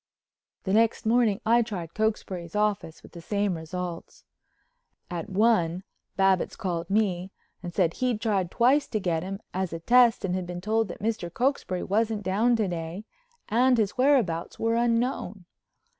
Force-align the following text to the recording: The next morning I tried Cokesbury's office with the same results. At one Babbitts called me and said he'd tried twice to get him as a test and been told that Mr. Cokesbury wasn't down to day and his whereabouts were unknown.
The 0.63 0.73
next 0.73 1.05
morning 1.05 1.41
I 1.45 1.61
tried 1.61 1.93
Cokesbury's 1.93 2.55
office 2.55 3.03
with 3.03 3.11
the 3.11 3.21
same 3.21 3.55
results. 3.55 4.23
At 5.11 5.29
one 5.29 5.83
Babbitts 6.17 6.55
called 6.55 6.89
me 6.89 7.29
and 7.61 7.71
said 7.71 7.93
he'd 7.93 8.19
tried 8.19 8.49
twice 8.49 8.87
to 8.87 8.99
get 8.99 9.21
him 9.21 9.39
as 9.53 9.73
a 9.73 9.79
test 9.79 10.25
and 10.25 10.47
been 10.47 10.59
told 10.59 10.87
that 10.87 11.03
Mr. 11.03 11.31
Cokesbury 11.31 11.83
wasn't 11.83 12.23
down 12.23 12.55
to 12.55 12.67
day 12.67 13.05
and 13.47 13.77
his 13.77 13.95
whereabouts 13.95 14.57
were 14.57 14.73
unknown. 14.73 15.45